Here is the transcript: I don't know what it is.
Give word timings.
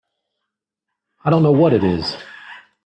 I 1.23 1.29
don't 1.29 1.43
know 1.43 1.51
what 1.51 1.73
it 1.73 1.83
is. 1.83 2.17